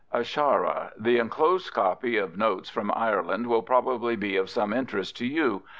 [0.19, 5.27] _A CHARA,—The enclosed copy of notes from Ireland will probably be of some interest to
[5.27, 5.61] you.